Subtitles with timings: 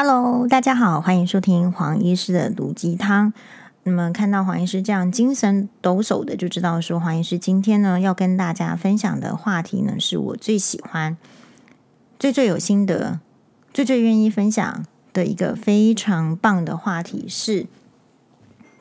[0.00, 3.32] Hello，大家好，欢迎收听黄医师的毒鸡汤。
[3.82, 11.16] 那么看到黄医师这样精神抖擞的，就知道说黄医师今天呢要跟大家分享的话题呢，是我最喜欢、
[12.16, 13.18] 最最有心得、
[13.74, 17.66] 最最愿意分享的一个非常棒的话题，是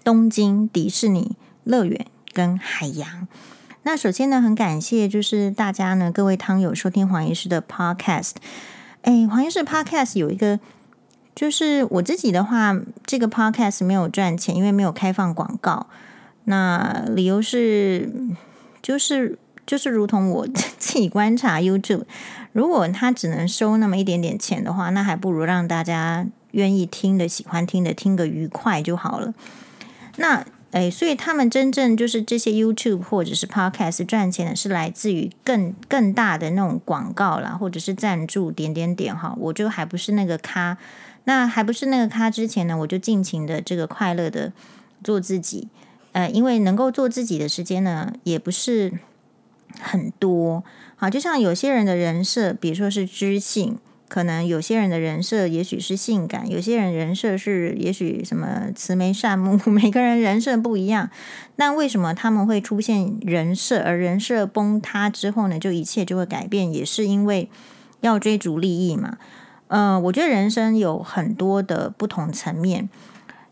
[0.03, 3.27] 东京迪士尼乐园跟海洋。
[3.81, 8.33] 那首先呢，很感谢就是大家呢各位汤友收听黄医师的 Podcast。
[9.01, 10.59] 哎，黄医师 Podcast 有一个。
[11.37, 12.75] 就是我自己的话，
[13.05, 15.85] 这个 podcast 没有赚钱，因为没有开放广告。
[16.45, 18.11] 那理由是，
[18.81, 20.47] 就是就是如同我
[20.79, 22.05] 自己观察 YouTube，
[22.53, 29.35] 如果他只能收那么一点点钱的话，那还不如让大家愿意听的、喜欢听的听个愉快就好了。
[30.15, 39.35] 那诶，所以他们真正就是这些 YouTube 或者是 podcast 赚钱的是来自于更更大的那种广告啦，或者是赞助点点点哈。
[39.37, 40.79] 我就还不是那个咖。
[41.27, 44.53] 那还不是那个咖之前呢，我就尽情的这个快乐的
[45.03, 45.67] 做自己，
[46.13, 48.93] 呃，因为能够做自己的时间呢，也不是
[49.81, 50.63] 很多。
[50.95, 61.09] 好，就像有些人的人设，比如说是知性，可能有些人的人设也许是性感，有些人人设是也许什么慈眉善目， 每个人人设不一样。
[61.57, 66.73] 那为什么他们会出现人设，而人设崩塌之后呢，就一切就会改变？
[66.73, 67.49] 也是因为
[67.99, 69.17] 要追逐利益嘛。
[69.67, 72.89] 呃，我觉得人生有很多的不同层面，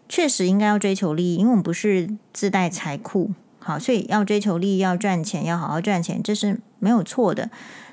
[0.07, 7.49] 确实应该要追求利益，因为我们不是自带财库，好，所以要追求利益，要赚钱，要好好赚钱，这是没有错的。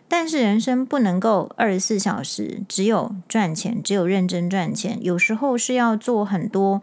[0.09, 6.83] 但是人生不能够二十四小时只有赚钱，只有认真赚钱，有时候是要做很多，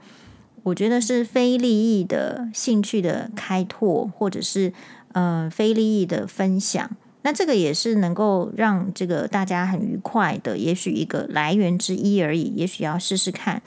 [0.63, 4.73] 我觉得是非利益的兴趣的开拓，或者是
[5.13, 6.89] 呃非利益的分享。
[7.22, 13.62] 那这个也是能够让这个大家很愉快的，也许一个来源之一而已，也许要试试看。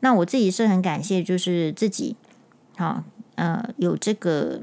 [0.00, 2.16] 那我自己是很感谢，就是自己，
[2.76, 3.04] 好，
[3.36, 4.62] 呃，有这个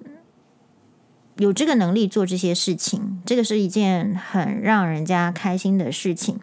[1.38, 6.38] 有这个能力做这些事情，这个是一件很让人家开心的事情。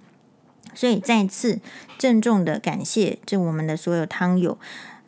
[0.75, 1.61] 所以再次
[1.99, 4.59] 郑重的感谢这我们的所有汤友。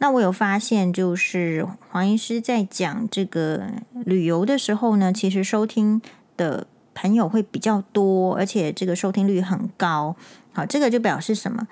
[0.01, 3.69] 那我有发现，就是黄医师在讲这个
[4.05, 6.03] 旅游的时候呢，其实收听
[6.37, 6.67] 的。
[6.95, 10.17] 朋友会比较多，而且这个收听率很高。
[10.53, 11.67] 好，这个就表示什么？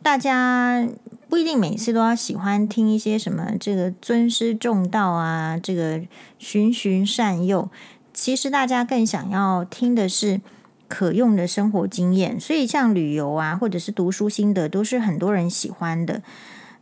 [0.00, 0.88] 大家
[1.28, 6.00] 不一定每次都要喜欢听一些什么这个尊师重道啊，这个
[6.38, 7.68] 循循善诱。
[8.14, 10.40] 其实大家更想要听的是
[10.86, 12.38] 可用的生活经验。
[12.38, 16.22] 所以像旅游啊，或者是读书心得，都是很多人喜欢的。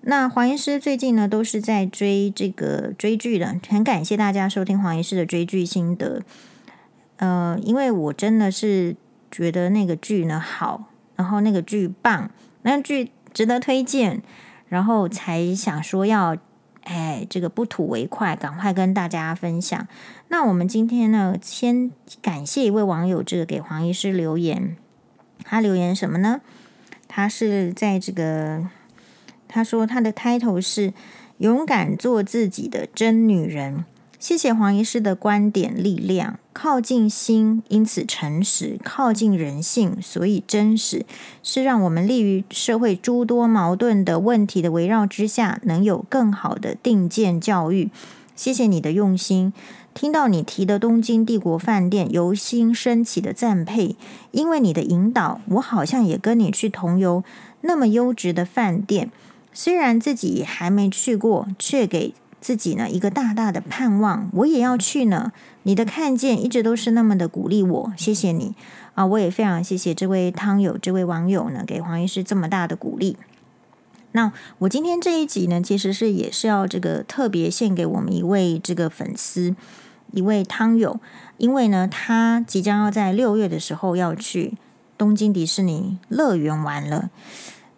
[0.02, 6.22] 那黄医师最近呢，都是在追这个追剧的，很感谢大家收听黄医师的追剧心得。
[7.16, 8.96] 呃，因为我真的是
[9.30, 10.84] 觉得那个剧呢好，
[11.16, 12.30] 然后那个剧棒，
[12.62, 14.22] 那剧值得推荐，
[14.68, 16.36] 然后才想说要，
[16.82, 19.86] 哎，这个不吐为快，赶快跟大家分享。
[20.28, 21.90] 那我们今天呢，先
[22.20, 24.76] 感谢一位网友，这个给黄医师留言，
[25.44, 26.40] 他留言什么呢？
[27.08, 28.68] 他是在这个，
[29.46, 30.92] 他说他的 title 是
[31.38, 33.84] “勇敢做自己的真女人”。
[34.18, 41.04] 谢谢黄医师的观点力量，靠近心，因此诚实；靠近人性，所以真实，
[41.42, 47.90] 是让我们立于社会诸多矛盾的问题的围绕之下，能有更好的定见教育。
[48.34, 49.52] 谢谢你的用心。
[49.92, 53.94] 听到你提的东京帝国饭店，由心升起的赞佩，
[54.30, 57.22] 因为你的引导，我好像也跟你去同游
[57.60, 59.10] 那么优质的饭店，
[59.52, 62.14] 虽然自己还没去过，却给。
[62.38, 65.32] 自己呢，一个大大的盼望，我也要去呢。
[65.66, 68.54] 你的看见一直都是那么的鼓励我，谢谢你
[68.94, 69.04] 啊！
[69.04, 73.16] 我也非常谢谢这位汤友、这位网友呢，给黄医师这么大的鼓励。
[74.12, 79.56] 那我今天这一集呢，其实是也是要这个特别献给我们一位这个粉丝，
[80.12, 81.00] 一位汤友，
[81.36, 84.54] 因为呢，他即将要在六月的时候要去
[84.96, 87.10] 东京迪士尼乐园玩了。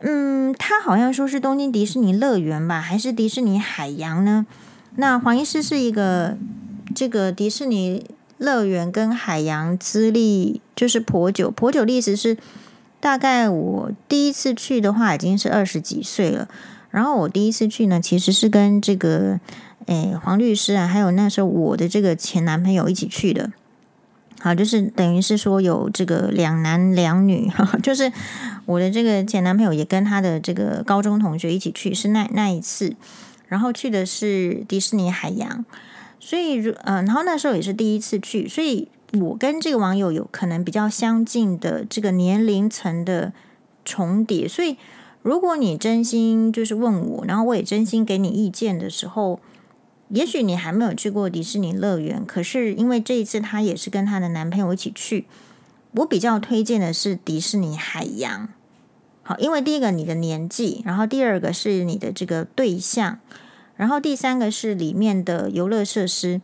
[0.00, 4.44] 嗯，他好像说是东京迪士尼乐园吧，还是迪士尼海洋呢？
[4.96, 6.36] 那黄医师是一个
[6.98, 8.04] 这个迪士尼
[8.38, 12.36] 乐园跟海洋资历就是颇久，颇久的意思是
[12.98, 16.48] 大概我第一次去的话已经是二十几岁了。
[16.90, 19.38] 然后我第一次去呢，其实是跟这个
[19.86, 23.52] 诶黄律师啊，还有那时候我的这个前男朋友一起去的。
[24.40, 27.48] 好，就是等于是说有这个两男两女，
[27.80, 28.10] 就是
[28.66, 32.96] 我的这个前男朋友也跟他的这个高中同学一起去，是那那一次，
[33.46, 35.64] 然后去的是迪士尼海洋，
[36.20, 38.88] 所以嗯、然后那时候也是第一次去，所以
[39.20, 43.32] 我跟这个网友有可能比较相近的这个年龄层的
[43.84, 44.76] 重叠，所以
[45.22, 49.40] 如果你真心就是问我，然后我也真心给你意见的时候，
[50.08, 55.26] 也许你还没有去过迪士尼乐园，可是因为这一次她也是跟她的男朋友一起去，
[55.92, 58.48] 我比较推荐的是迪士尼海洋。
[59.22, 63.20] 好，因为第一个你的年纪，然后第二个是你的这个对象，
[63.78, 66.42] 然后第三个是里面的游乐设施。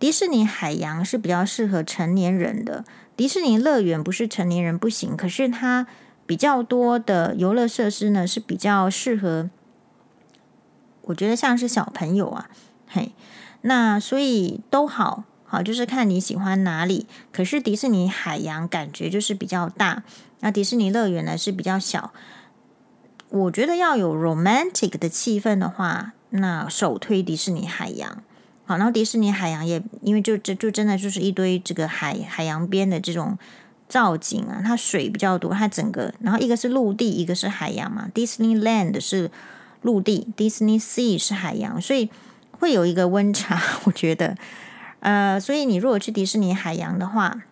[0.00, 2.84] 迪士尼海洋是比较适合成年人的，
[3.16, 5.86] 迪士尼乐园不是成年人不行，可是它
[6.26, 9.48] 比较多的游乐设施呢是比较适合，
[11.02, 12.50] 我觉得像是小朋友啊，
[12.88, 13.12] 嘿，
[13.60, 15.22] 那所以都好。
[15.44, 17.06] 好，就是看你喜欢哪里。
[17.30, 20.02] 可是迪士尼海洋感觉就是比较大，
[20.40, 22.10] 那迪士尼乐园呢是比较小。
[23.28, 28.22] 我觉得要有 romantic 的气氛的话，那首推迪士尼海洋。
[28.64, 33.36] 好，然后迪士尼海洋也因为就这就真的就是一堆这个海海洋边的这种
[33.88, 38.08] 造景啊，它水比较多，它整个然后一个是陆地，一个是海洋嘛。
[38.14, 39.30] Disneyland 是
[39.82, 42.08] 陆地，Disney Sea 是海洋，所以
[42.52, 44.36] 会有一个温差， 我觉得。
[45.00, 47.42] 呃，所以你如果去迪士尼海洋的话，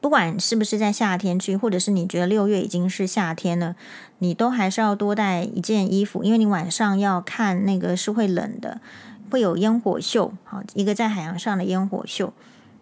[0.00, 3.76] 不管是不是在夏天去，或者是你觉得六月已经是夏天了，
[4.18, 8.80] 你都还是要多带一件衣服，因为你晚上要看那个是会冷的，
[9.30, 12.32] 会有烟火秀，好，一个在海洋上的烟火秀。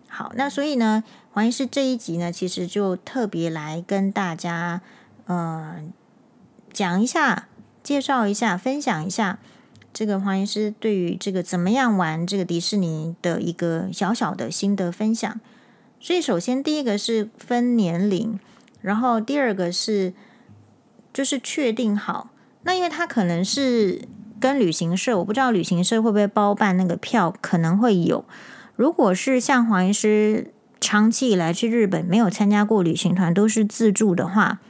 [0.06, 4.80] 好，那所以呢，黄医师这一集呢，其实就特别来跟大家
[5.26, 5.82] 呃
[6.72, 7.48] 讲一下，
[7.82, 9.38] 介绍一下，分享一下。
[9.92, 15.40] 这个黄医师对于这个怎么样玩这个迪士尼的一个小小的心得分享。
[16.00, 18.38] 所以，首先第一个是分年龄，
[18.80, 20.14] 然后第二个是
[21.12, 22.30] 就是确定好。
[22.62, 24.02] 那因为他可能是
[24.40, 28.24] 跟旅行社，我不知道旅行社会不会包办那个票，可能会有。
[28.76, 34.60] 如果是像黄医师长期以来去日本没有参加过旅行团，都是自助的话，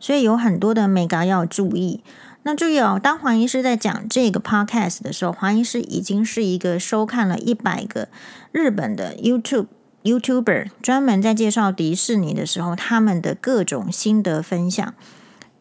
[0.00, 2.02] 所以有很多的美嘎要注意。
[2.42, 8.08] 那注意哦，当黄医师在讲这个 podcast 的时候，黄医师已经是一个收看了一百个
[8.50, 9.66] 日本的 YouTube
[10.08, 14.94] YouTuber 专门在介绍迪士尼的时候，他们的各种心得分享。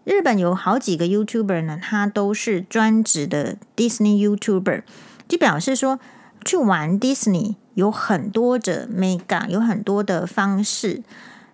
[0.03, 4.83] 日本有好几个 YouTuber 呢，他都是专职的 Disney YouTuber，
[5.27, 5.99] 就表示说
[6.45, 11.03] 去玩 Disney 有很多的美感，有很多的方式。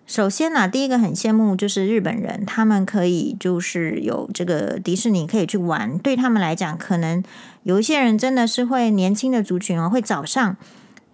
[0.06, 5.98] 首先呢，第一个很羡慕就是日本人，他们可以就是有这个迪士尼可以去玩。
[5.98, 7.24] 对他们来讲，可能
[7.62, 10.56] 有一些人真的是会年轻的族群哦，会早上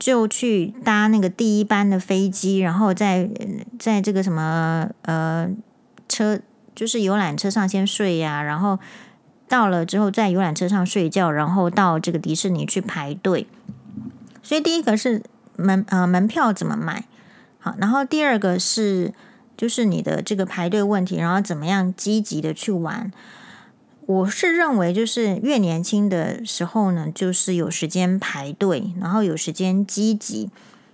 [0.00, 3.29] 就去搭那个第一班的飞机，然后在
[3.79, 5.50] 在这个什么呃
[6.08, 6.41] 车，
[6.75, 8.79] 就是游览车上先睡呀，然后
[9.47, 13.47] 到了之后在游览车上睡觉，然后到这个迪士尼去排队。
[14.43, 15.23] 所以第一个是
[15.56, 17.05] 门呃门票怎么买？
[17.58, 19.12] 好，然后第二个是
[19.55, 23.12] 就是你的这个排队问题，然后怎么样积极的去玩？
[24.06, 30.50] 我是认为就是越年轻的时候呢，就是有时间排队，然后有时间积极。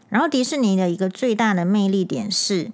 [0.08, 2.70] 然后迪士尼的一个最大的魅力点是，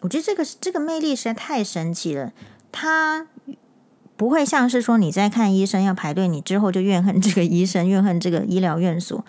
[0.00, 2.32] 我觉得这个这个魅力实在太神奇了。
[2.72, 3.26] 它
[4.16, 9.24] 不会像是说你在看医生要排队，你之后就怨恨这个医生，怨恨这个医疗院所。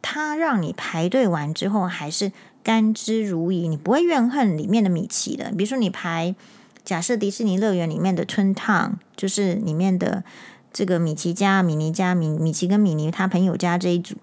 [0.00, 2.32] 它让你排队完之后还是。
[2.64, 5.50] 甘之如饴，你不会怨恨里面的米奇的。
[5.52, 6.34] 比如说，你排
[6.88, 10.24] 假设迪士尼乐园里面的 Toon Town，就是里面的
[10.72, 14.16] 这个米奇家、米妮家、米米奇跟米妮他朋友家这一组，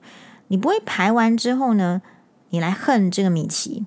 [0.47, 2.01] 你不会排完之后呢，
[2.49, 3.85] 你来恨这个米奇，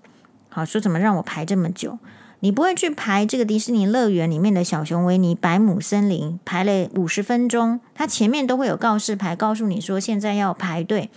[0.49, 1.99] 好说怎么让我排这么久？
[2.38, 11.11] 你不会去排这个迪士尼乐园里面的小熊维尼、百亩森林，排了五十分钟，它前面都会有告示牌告诉你说现在要排队。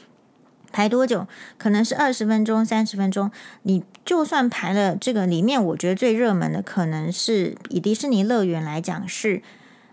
[0.71, 1.27] 排多久？
[1.57, 3.31] 可能是二十分钟、三十分钟。
[3.63, 9.41] 你就算排了这个里面，我觉得最热门的可能是以迪士尼乐园来讲，是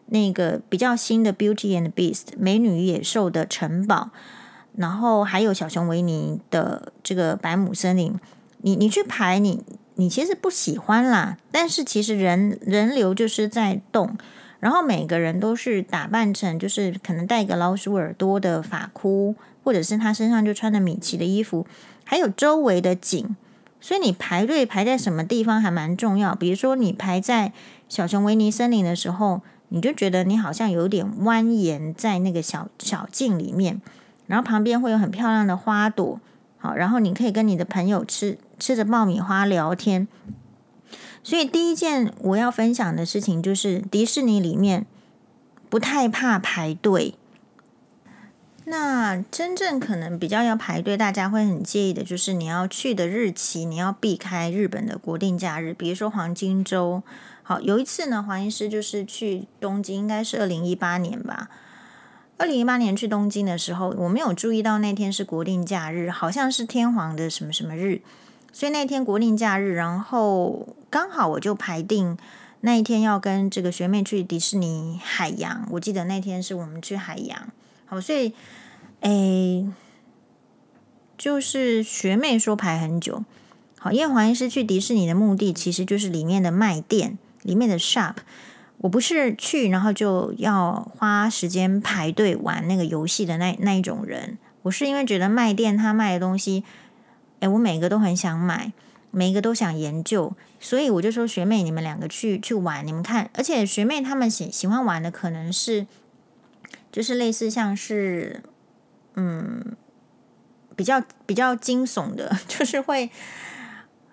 [0.06, 4.11] 那个比较新的《Beauty and Beast》美女与野兽的城堡，
[4.76, 8.18] 然后还有小熊维尼的这个百亩森林。
[8.62, 9.62] 你你去排，你
[9.97, 14.16] 你其实不喜欢啦，但是其实人人流就是在动，
[14.61, 19.35] 然后每个人都是打扮成就是可能戴一个老鼠耳朵的发箍。
[19.68, 21.66] 或者是他身上就穿的米奇的衣服，
[22.02, 23.37] 还有周围的景，
[23.82, 26.34] 所以你排队排在什么地方还蛮重要。
[26.34, 27.52] 比如说你排在
[27.87, 33.82] 小熊维尼森林的时候，你就觉得你好像有点蜿蜒在那个小小径里面，
[34.26, 36.18] 然后旁边会有很漂亮的花朵，
[36.56, 40.08] 好，然后你可以跟你的朋友吃吃着爆米花聊天。
[41.22, 44.87] 所以第一件我要分享的事情就是迪士尼里面
[45.68, 47.16] 不太怕排队。
[48.68, 57.02] 那真正可能比较要排队，大家会很介意的，就是你要去的日期，你要避开日本的国定假日，比如说黄金周，
[57.42, 61.48] 好，有一次呢，黄医师就是去东京，应该是二零一八年吧。
[62.37, 68.00] 二零一八年去东京的时候，我没有注意到那天是国定假日，好像是天皇的什么什么日，
[68.52, 72.16] 所以那天国定假日，然后刚好我就排定
[72.60, 75.66] 那一天要跟这个学妹去迪士尼海洋。
[75.72, 77.48] 我记得那天是我们去海洋，
[77.88, 78.33] 好，所以
[79.00, 79.66] 诶，
[81.16, 83.25] 就是学妹说排很久，
[83.78, 88.14] 好，因为黄医师去迪士尼的目的其实就是里面的卖店，里面的 shop。
[88.80, 94.38] 我不是去，然后就要花时间排队玩那个游戏的那那一种人。
[94.62, 96.62] 我是因为觉得卖店他卖的东西，
[97.40, 98.73] 诶，我每个都很想买，
[99.11, 103.28] 每一个都想研究，所以我就说学妹，你们两个去去玩，你们看。
[103.35, 105.85] 而且学妹他们喜喜欢玩的可能是，
[106.98, 108.42] 就是类似像是，
[109.14, 109.76] 嗯，
[110.74, 113.08] 比较比较惊悚的， 就是会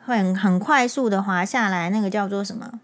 [0.05, 2.79] 会很很快速的滑下来，那个叫做什么？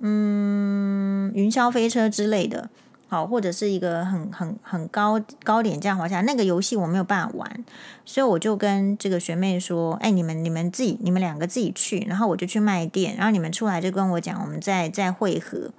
[0.00, 2.68] 嗯，云霄飞车之类的，
[3.08, 7.64] 好，或者是一个很很很高高点这样滑下来，那个游戏我没有办法玩，
[8.04, 15.70] 所以我就跟这个学妹说：“哎，你们你们自己，你们两个自己去，然后我就去卖店，然后你们出来就跟我讲，我们再再会合。”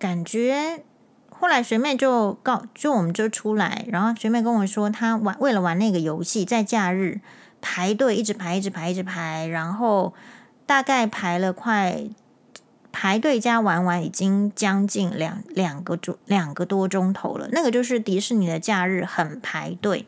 [0.00, 0.82] 感觉
[1.42, 7.20] 后来学妹就告，就我们就出来，然后学妹跟我说，她玩为了玩那个游戏，在假日
[7.60, 10.14] 排队一直排，一直排，一直排，然后
[10.66, 12.04] 大概排了快。
[12.92, 20.06] 排队加玩玩已经将近两两个钟两个多钟头了，那个就是迪士尼的假日很排队，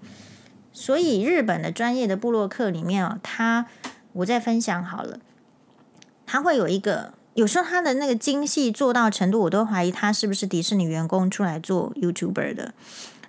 [0.70, 3.66] 所以日本的专业的部落客里面哦，他
[4.12, 5.18] 我再分享好了，
[6.26, 12.72] 他会有一个，有时候他的那个精细做到程度，我都怀疑他是不是迪士尼员工出来做 YouTuber 的，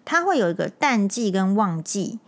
[0.05, 2.19] 他会有一个淡季跟旺季。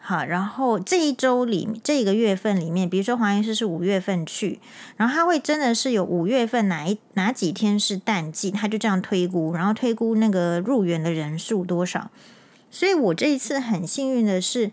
[0.00, 4.58] 好，然后这一周里，这一个月份里面，比如说黄医师是五月份去，
[4.96, 12.10] 然后他会真的是有五月份哪一哪几天是淡季，他就这样推估，然后推估那个入园的人数多少。
[12.70, 14.70] 所以我这一次很幸运的是，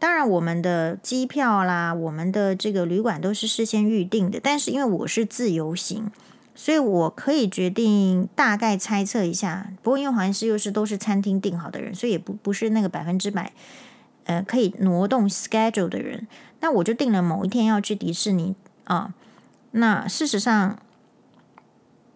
[0.00, 6.10] 当然我们的机票啦，我们的这个旅馆都是事先预定的，但是因为我是自由行，
[6.56, 9.70] 所以我可以决定大概猜测一下。
[9.82, 13.52] 不过因为黄医师又是都是餐厅订好的人，所以也不不是那个百分之百。
[14.24, 16.28] 呃，可以挪动 schedule 的人，
[16.60, 18.54] 那我就定了某一天要去迪士尼
[18.84, 19.12] 啊。
[19.72, 20.78] 那事实上，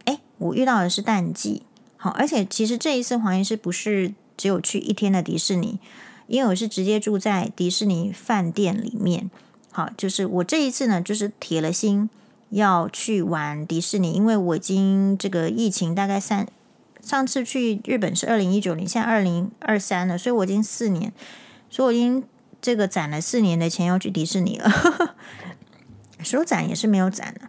[0.05, 1.63] 哎，我遇到的是淡季，
[1.97, 5.81] 好，而且其实这一次黄医师不是只有去一天的迪士尼，
[6.27, 9.31] 因为我是直接住在迪士尼饭店里面。
[9.71, 12.09] 好，就是我这一次呢，就是铁了心
[12.51, 16.47] 要去玩迪士尼，因为我已经这个疫情大概三，
[17.01, 21.13] 上次去日本是二零一九年，现在二零二三了，所以我已经四年。
[21.69, 22.23] 所以我已经
[22.63, 24.71] 这个攒了四年的钱要去迪士尼了，
[26.23, 27.49] 说攒也是没有攒的，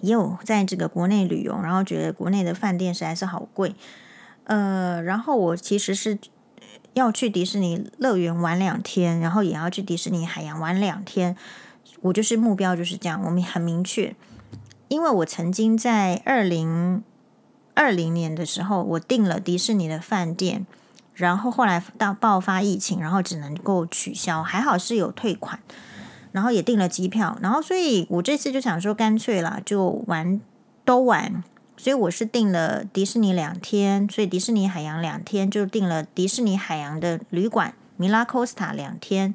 [0.00, 3.76] 也有在这个国内旅游，然后觉得国内的饭店实在是好贵，
[4.42, 6.18] 呃，然后我其实是
[6.94, 11.36] 要去迪士尼乐园玩两天，然后也要去迪士尼海洋玩两天，
[12.00, 14.14] 我就是目标就是这样，我们很明确，
[14.88, 17.02] 因为我曾经在二零
[17.74, 20.66] 二零年的时候，我订了迪士尼的饭店。
[21.14, 25.60] 然后后来到爆发疫情，然后只能够取消，还好是有退款，
[26.32, 30.40] 然后也订了机票，然后所以我这次就想说干脆啦，就玩
[30.86, 31.44] 都玩，
[31.82, 39.34] 所以我是订了迪士尼两天，所以迪士尼海洋两天，就订了迪士尼海洋的旅馆米拉 Costa 两天，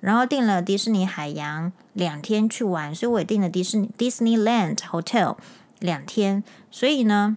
[0.00, 5.36] 然后订了迪士尼海洋两天去玩，所以我也订了迪士尼 Disneyland Hotel
[5.78, 7.36] 两天，所以呢，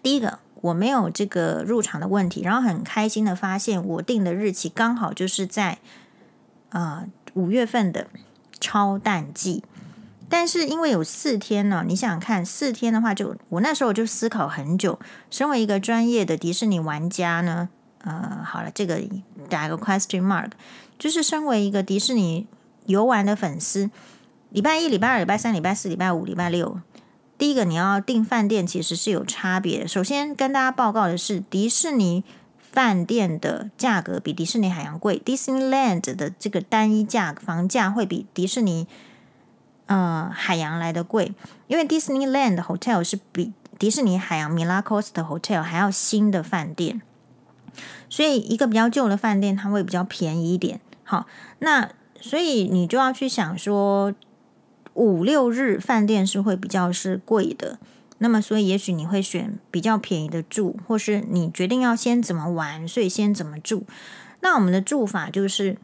[0.00, 0.38] 第一个。
[0.60, 5.76] 我没有这个入场的问题，然后很开心的发现，我定的日期刚好就是在
[6.70, 8.06] 呃五月份的
[8.58, 9.62] 超淡季。
[10.28, 14.98] 但是因为有四天呢，你想想看，四天的话就，我那时候就思考很久。
[15.30, 19.02] 身为一个专业的迪士尼玩家呢，呃，好了，这个
[19.48, 20.50] 打个 question mark，
[20.98, 22.46] 就是身为一个迪士尼
[22.86, 23.90] 游玩的粉丝，
[24.50, 26.80] 礼拜一、礼拜二、礼拜三、礼拜四、礼拜五、礼拜六。
[27.36, 29.88] 第一个，你要订饭店其实是有差别的。
[29.88, 32.22] 首先跟大家报告的是，迪士尼
[32.60, 35.20] 饭店的价格比迪士尼海洋贵。
[35.24, 38.86] Disneyland 的这个单一价房价会比迪士尼
[39.86, 41.32] 呃海洋来的贵，
[41.66, 47.02] 因为 Disneyland Hotel 是比迪士尼海洋 Miracosta Hotel 还要新的饭店，
[48.08, 50.80] 所以一个比较旧的饭店它会比较便宜一点。
[51.02, 51.26] 好，
[51.58, 54.14] 那所以你就要去想说。
[54.94, 57.80] 五六日饭店是会比较是贵的，
[58.18, 63.82] 那么所以也许你会选比较便宜的住，或是你决定要先怎么玩，所以先怎么住。
[64.40, 65.76] 那我们的住法就是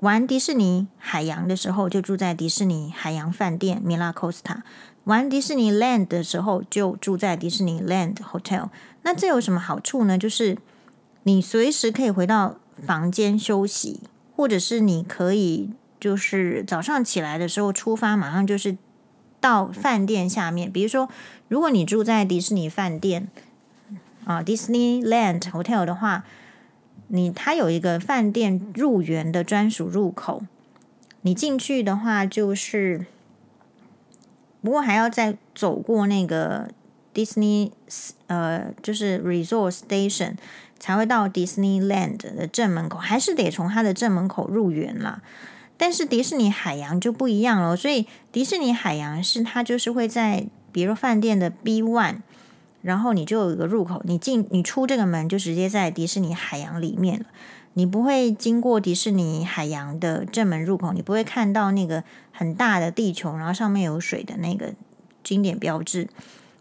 [0.00, 4.62] 玩迪士尼海洋的时候就住在迪士尼海洋饭店米拉科斯塔。
[5.04, 8.70] 玩迪士尼 Land 的时候就住在迪士尼 Land Hotel。
[9.02, 10.16] 那这有什么好处呢？
[10.16, 10.56] 就是
[11.24, 14.00] 你随时可以回到房间休息，
[14.34, 18.78] 或者是你可以就是早上起来的时候出发，马上就是
[19.38, 20.72] 到饭店下面。
[20.72, 21.10] 比如说，
[21.48, 23.28] 如果你住在迪士尼饭店
[24.24, 26.24] 啊，Disneyland Hotel 的话，
[27.10, 30.42] 你它有一个饭店入园的专属入口，
[31.20, 33.06] 你进去的话就是。
[34.62, 36.68] 不过还要再走过那个
[37.14, 37.70] Disney
[38.26, 40.34] 呃，就是 Resort Station
[40.78, 45.22] 才会到 Disneyland 的正门口，还是得从它的正门口入园啦。
[45.78, 52.16] 但是迪士尼海洋就不一样了，所以迪士尼海洋是它就是会在，比如饭店的 B One，
[52.82, 57.26] 然后你就有一个入口，你进你出这个门就直接在迪士尼海洋里面了。
[57.74, 64.74] 你不会经过迪士尼海洋的正门入口，你不会看到那个很大的地球，然后上面有水的那个
[65.22, 66.08] 经典标志。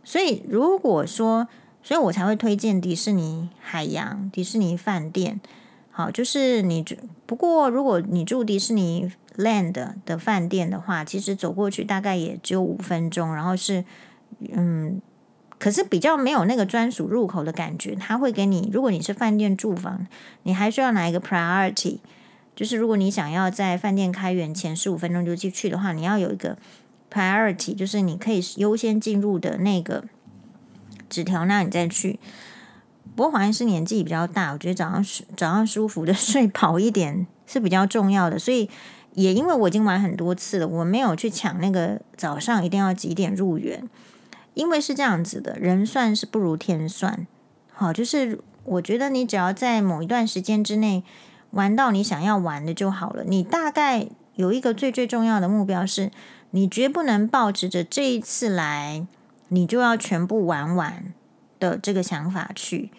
[0.03, 1.47] 所以，如果说，
[1.81, 5.41] 所以我才会推荐迪士尼海洋、迪士尼饭店。
[5.89, 6.95] 好，就是你住，
[7.25, 13.83] 不过如果你住迪士尼 Land 的饭店的话，其实走过去大概也只有五分钟，然后是，
[14.51, 15.01] 嗯。
[15.59, 18.69] 可是比较没有那个专属入口的感觉，他会给你。
[18.71, 20.07] 如果你是饭店住房，
[20.43, 21.99] 你还需要拿一个 priority，
[22.55, 26.57] 就是如果你想要在饭店开园前十五分钟就进去的话，你要有一个
[27.11, 30.05] priority，就是你可以优先进入的那个
[31.09, 32.19] 纸条，那你再去。
[33.15, 35.03] 不过黄医师年纪比较大，我觉得早上
[35.35, 38.69] 早上舒服的睡饱一点是比较重要的，所以
[39.15, 43.89] 也因为我已经玩很多次了，我没有去抢那个早上一定要几点入园。
[44.53, 47.27] 因为是这样子的，人算是不如天算。
[47.71, 51.03] 好，就是我觉得你只要在某一段时间之内
[51.51, 53.23] 玩到你想要玩的就好了。
[53.23, 56.11] 你大概有一个最最重要的目标是，
[56.51, 59.07] 你绝不能抱持着这一次来
[59.49, 61.13] 你就要全部玩完
[61.59, 62.91] 的这个想法去，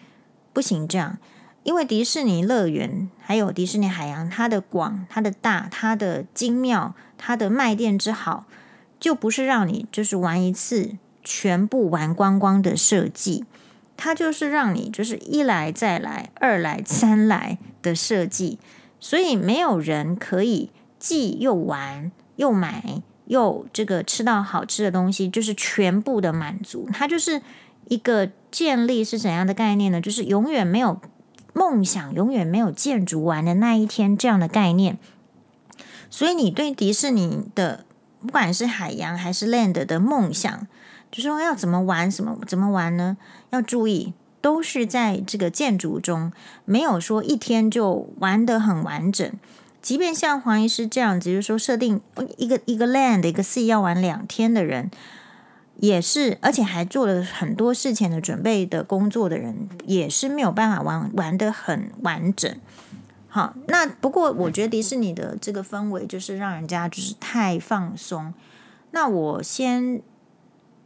[0.52, 1.18] 不行这样。
[1.62, 8.46] 因为迪士尼乐园还有迪士尼海洋，它的广、它的大、它的精妙、它的卖点之好，
[8.98, 10.96] 就不是让你就是玩一次。
[11.22, 13.44] 全部玩光光的设计，
[13.96, 18.58] 它就是让你就是一来再来，二来三来的设计，
[18.98, 26.88] 所以没有人可以既又玩又买又这个吃到好吃的东西，就是全部的满足。
[26.92, 27.42] 它就是
[27.88, 30.00] 一个建立是怎样的概念呢？
[30.00, 31.00] 就是永远没有
[31.52, 34.98] 梦想，永远没有建筑完的那一天这样的概念。
[36.08, 37.84] 所以你对迪士尼的
[38.20, 40.66] 不管是海洋还是 Land 的梦想。
[41.10, 43.16] 就说要怎么玩，什么怎么玩呢？
[43.50, 46.32] 要注意，都是在这个建筑中，
[46.64, 49.28] 没有说一天就玩得很完整。
[49.82, 52.00] 即便像黄医师这样子，就是说设定
[52.36, 54.90] 一个一个 land 一个 sea 要玩两天的人，
[55.78, 62.54] 也是，而且还做了很多事前的准备的工作的人，也是没有办法玩玩得很完整。
[63.28, 68.32] 好，那不过我觉得迪士尼的这个氛围就是让人家就是太放松。
[68.92, 70.02] 那我先。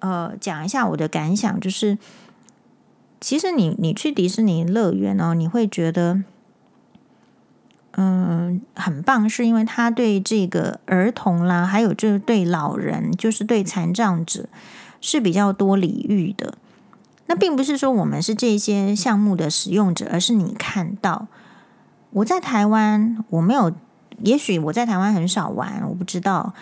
[0.04, 1.96] 呃，讲一下我的感想，就是
[3.22, 6.22] 其实你你去迪士尼乐园哦，你会觉得
[7.92, 14.46] 嗯很棒，是因为他对这个儿童啦，还有就是对老人，就是对残障者
[15.00, 16.58] 是比较多礼遇的。
[17.24, 21.28] 那并不是说我们是这些项目的使用者，而是你看到
[22.10, 23.72] 我在台湾，我没有，
[24.18, 26.52] 也许我在台湾很少玩，我不知道，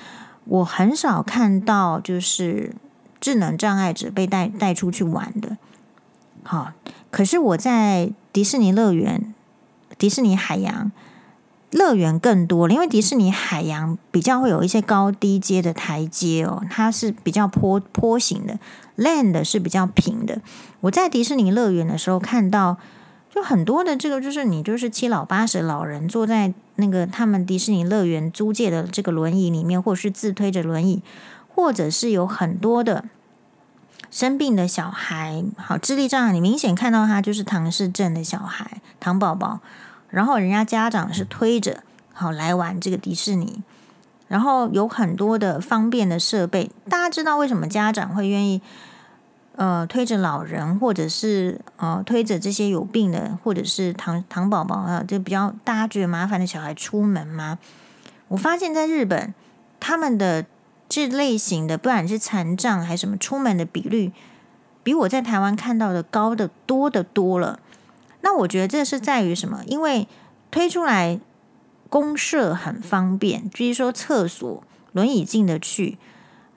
[0.44, 2.76] 我很少看到就是。
[3.22, 5.56] 智能障碍者被带带出去玩的，
[6.42, 6.72] 好。
[7.12, 9.32] 可是我在迪士尼乐园、
[9.96, 10.90] 迪士尼海洋
[11.70, 18.58] 乐园更多了，因为迪士尼海洋比较会有一些高低阶的台阶哦，它是比较坡坡形的
[18.96, 20.40] ，Land 是比较平的。
[20.80, 22.78] 我在迪士尼乐园的时候看到，
[23.32, 31.00] 就很多的这个，就是你就是七老八十老人坐在那个他们迪士尼乐园租借的这个轮椅里面，或者是自推着轮椅。
[31.54, 33.04] 或者是有很多的
[34.10, 39.60] 生病的小孩，好，智力障碍，你明显看到他就是唐氏症的小孩，唐宝宝，
[40.10, 43.62] 然后人家家长是推着好来玩这个迪士尼，
[44.28, 48.60] 然后有很多的方便的设备，大家知道为什么家长会愿意
[49.56, 57.58] 呃推着老人，或者是呃推着这些有病的，或者是唐唐宝宝啊，就比较大家觉得麻烦的小孩出门吗？
[58.28, 59.32] 我发现在日本
[59.80, 60.44] 他们的。
[60.94, 64.12] 这类型的，不管是残障还是什么，出门的比率
[64.82, 67.58] 比我在台湾看到的高得多得多了。
[68.20, 69.62] 那我觉得这是在于什么？
[69.66, 70.06] 因为
[70.50, 71.18] 推出来
[71.88, 75.96] 公设很方便，比如说厕所轮椅进得去，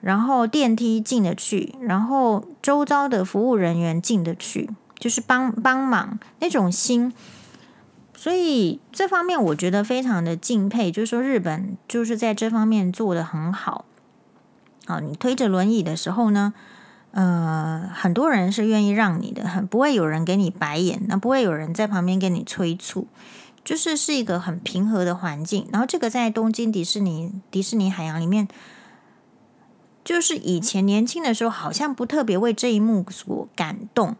[0.02, 4.68] 然后电梯进得去，然后周遭的服务人员进得去，
[4.98, 7.10] 就是帮帮忙那种心。
[8.14, 13.85] 所以这方面我觉得非常的敬佩，就是说日本就是在这方面做得很好。
[14.86, 16.54] 啊，你推着轮椅的时候呢，
[17.12, 23.06] 呃，很多人是愿意让你的，很不会有人给你白眼，那不会有人在旁边给你催促，
[23.64, 25.66] 就是是一个很平和的环境。
[25.72, 28.48] 然后这个在东京迪士尼迪士尼海洋里面，
[30.04, 34.16] 就是以前年轻的时候好像不特别为这一幕所感动。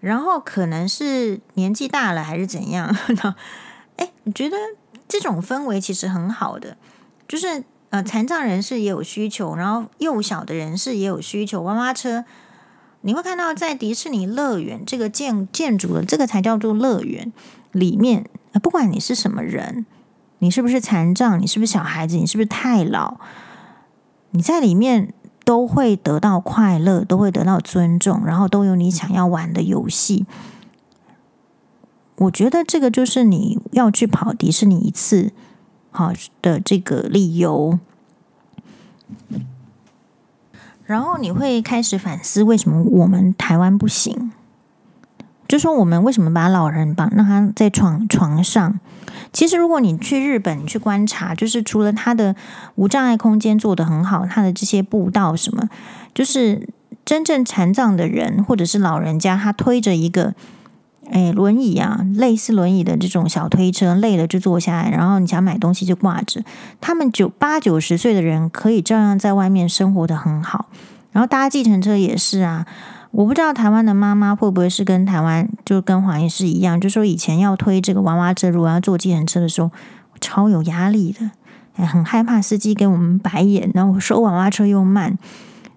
[0.00, 2.94] 然后可能是年纪大了还是怎样？
[3.96, 4.56] 哎，你觉得
[5.08, 6.76] 这种氛围其实很好的，
[7.26, 11.62] 就是呃，残障人士也有需求，然后幼小的人士也有需求。
[11.62, 12.24] 娃娃车，
[13.02, 17.32] 你会看到在迪士尼乐园这个建建筑的这个才叫做乐园
[17.72, 18.28] 里面，
[18.62, 19.86] 不管你是什么人，
[20.40, 23.18] 你是不是残障，你是不是小孩子，你是不是太老，
[24.30, 25.12] 你在里面。
[25.46, 30.26] 都会得到快乐，都会得到尊重，然后都有你想要玩的游戏。
[32.16, 35.30] 我觉得这个就是你要去跑迪士尼一次
[35.90, 37.78] 好的这个理由。
[40.84, 44.30] 然后你会开始反思，为什么我们台湾不行？
[45.48, 48.78] 就说我们为什么把老人绑让他在床床上？
[49.32, 52.34] 其实，如果你去日本，去观察，就是除了他的
[52.76, 55.68] 无障碍空间做得很好，他的这些步道什么，
[56.14, 56.68] 就是
[57.04, 60.34] 真正残障的人或者是老人家，他推着一个
[61.10, 66.42] 诶轮椅啊，类似轮椅的这种小推车，累了就坐下来，然后你想买东西就挂着。
[66.80, 70.66] 他们九八九十岁的人可以照样在外面生活得很好，
[71.12, 72.66] 然后搭计程车也是啊。
[73.12, 79.70] 我不知道台湾的妈妈会不会是跟台湾就跟黄医师一样，就说以前要推这个娃娃车，如果要坐计程车的时候，
[80.20, 81.30] 超有压力的，
[81.76, 85.16] 哎，很害怕司机给我们白眼，然后收娃娃车又慢，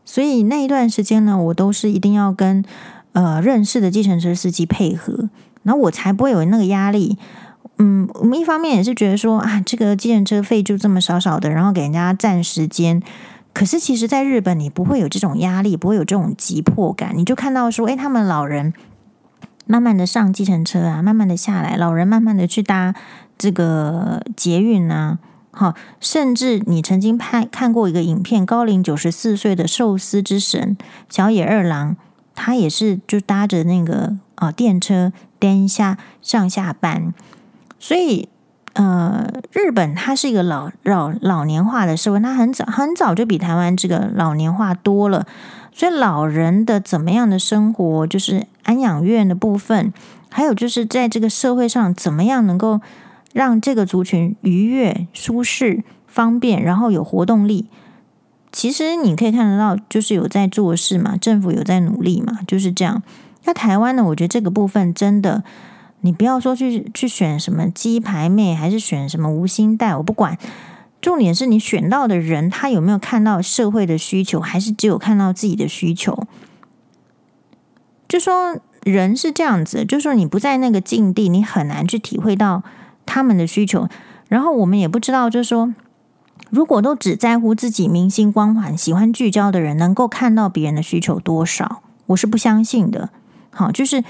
[0.04, 2.66] 所以那一段时间呢，我都是一定要跟
[3.14, 5.30] 呃认识的计程车司机配合，
[5.64, 7.18] 然后我才不会有那个压力。
[7.78, 13.02] 嗯，我们一方面也是觉得说啊，这个计程车费就这么少少的，然后给人家占时间。
[13.52, 17.14] 可是，其实，在日本，你不会有这种压力，不会有这种急迫感。
[17.16, 18.74] 你就看到说，诶，他们老人
[19.66, 22.94] 慢慢的上计程车啊，慢慢的下来，老人慢慢的去搭
[23.38, 25.18] 这个捷运啊，
[25.52, 30.78] 好，甚至你曾经拍看过一个影片，高龄九十四岁的寿司之神
[31.10, 31.98] 小野二郎，
[32.40, 37.14] 他也是就搭着那个啊电车，电下上下班，
[37.78, 38.30] 所以。
[38.74, 45.26] 呃，日本它是一个老老老年化的社会，它很早很早就比台湾这个老年化多了，
[45.74, 49.92] 所以老人的怎么样的生活，就是安养院的部分，
[50.30, 52.80] 还有就是在这个社会上怎么样能够
[53.34, 57.68] 让这个族群愉悦、舒适、方便，然后有活动力。
[58.52, 63.02] 其实你可以看得到，就是有在做事嘛，政府有在努力嘛，就是这样。
[63.46, 65.44] 那台湾呢，我觉得这个部分真的。
[66.02, 70.38] 你不要说去去选什么鸡排妹，还是选什么无心带，我不管。
[71.02, 76.26] 重点是你选到的人，他有没有看到社会的需求，还是只有看到自己的需求？
[78.08, 82.64] 就说人是这样子，就说你不在那个境地，你很难去体会到
[83.06, 83.90] 他们的需求。
[84.30, 85.74] 然后我们也不知道，就是说，
[86.50, 91.82] 如果都只在乎自己明星光环、喜欢聚焦的人，能够看到别人的需求多少？
[92.08, 93.10] 我是不相信的。
[93.52, 94.04] 好，就是。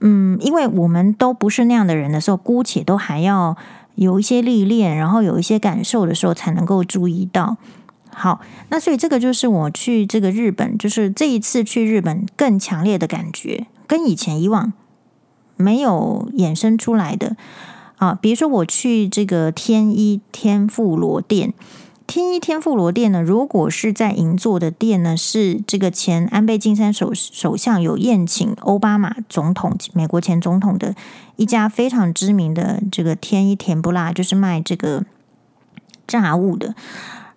[0.00, 3.56] 嗯，因为我们都不是那样的人的时候，姑且都还要
[3.96, 7.56] 有一些历练，然后有一些感受的时候，才能够注意到。
[8.14, 14.72] 好，那所以这个就是我去这个日本，就是这一次去日本更强烈的感觉，跟以前以往
[15.56, 17.36] 没有衍生出来的
[17.98, 18.18] 啊。
[18.20, 21.52] 比如说我去这个天一天妇罗店。
[22.06, 30.94] 天一天妇罗店呢，如果是在银座的店呢，是这个前安倍晋三首首相有宴请欧巴马总统，美国前总统的
[31.36, 35.04] 一家非常知名的这个天一甜不辣，就是卖这个
[36.06, 36.74] 炸物的。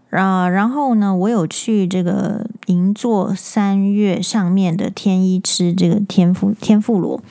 [0.10, 7.22] 啊，然后呢，我有去这个银座三月上面的天一吃这个天妇天妇罗，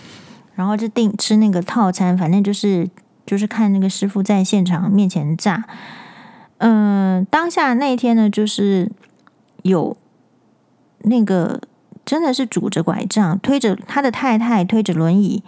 [0.55, 2.91] 然后就订吃那个套餐，反正就是
[3.31, 5.65] 就是看那个师傅在现场面前炸。
[6.59, 8.91] 嗯，当下那一天呢，就是
[9.63, 9.97] 有
[11.03, 11.61] 那个
[12.05, 15.45] 真的是拄着拐杖，推着他的太太，推着轮椅，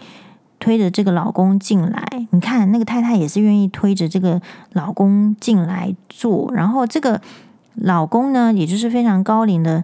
[0.61, 2.29] 推着这个老公进来。
[2.31, 4.41] 你看，那个太太也是愿意推着这个
[4.75, 6.53] 老公进来坐。
[6.55, 7.21] 然后这个
[7.75, 9.83] 老公呢，也就是非常高龄的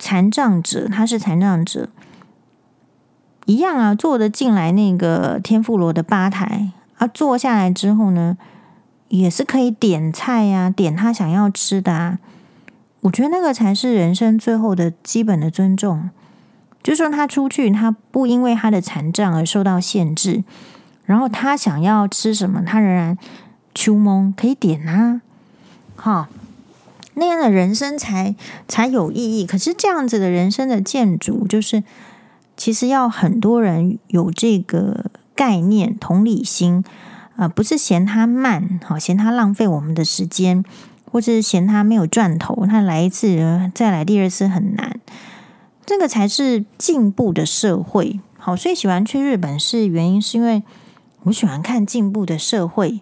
[0.00, 1.88] 残障者，他是残障者，
[3.46, 6.72] 一样啊，坐的进来那个天妇罗的吧台，
[7.06, 8.36] 坐下来之后呢。
[9.08, 12.18] 也是可以点菜呀、啊，点他想要吃的啊。
[13.02, 16.10] 我觉得那个才是人生最后的基本的尊重。
[16.82, 20.42] 就说他出去，他不因为他的残障而受到限制，
[21.04, 23.16] 然后他想要吃什么，他仍然
[23.72, 25.20] 秋蒙可以点啊，
[25.94, 26.26] 好，
[27.14, 28.34] 那样的人生才
[28.66, 29.46] 才有意义。
[29.46, 31.84] 可是这样子的人生的建筑，就是
[32.56, 36.84] 其实要很多人有这个概念、同理心，
[37.36, 40.64] 啊、呃，不是嫌它慢，好，嫌它浪费我们的时间。
[41.12, 44.98] 或是嫌它没有赚头，它来一次再来第二次很难，
[45.86, 48.18] 这个才是进步的社会。
[48.36, 50.64] 好，所以喜欢去日本是原因，是因为
[51.22, 53.00] 我喜欢看进步的社会。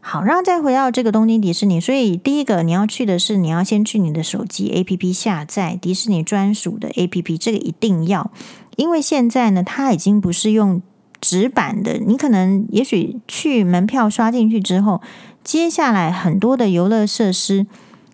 [0.00, 8.32] 好，然后再回到这个东京迪士尼，所以第一个你要去的是，你要先去你的手机 APP 下载迪士尼专属的 APP，这个一定要，
[8.74, 10.82] 因为现在呢，它已经不是用
[11.22, 15.00] 纸板的，你可能也许去门票刷进去之后。
[15.44, 17.66] 接下来很多的游乐设施，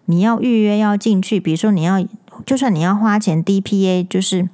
[0.05, 2.07] 你要预约要进去，比如说你要，
[2.47, 4.49] 就算你要花钱 DPA，就是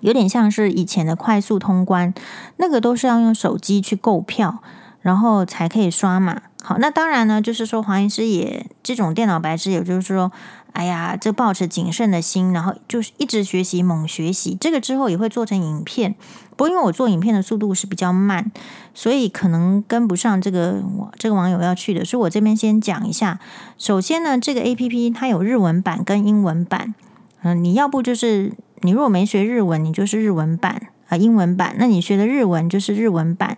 [0.00, 2.14] 有点像是以前的快速通关，
[2.56, 4.62] 那个都是要用手机去购票，
[5.00, 6.42] 然后才可以刷码。
[6.62, 10.30] 好，那当然呢，就是说黄医师也这种电脑白痴，也就是说。
[10.72, 14.56] 哎呀，这抱持谨慎的心，然后就是一直学习，猛学习。
[14.60, 16.14] 这个之后也会做成影片，
[16.60, 18.52] 不过因为我做影片的速度是比较慢，
[18.92, 22.04] 所以可能跟不上这个我这个网友要去的。
[22.04, 23.40] 所以我这边先讲一下。
[23.78, 26.94] 首先呢，这个 APP 它有日文版跟英文版。
[27.40, 31.74] 嗯，你要不就是你如果没学日文，你就是日文版啊，英文版。
[31.78, 33.56] 那你学的日文就是日文版。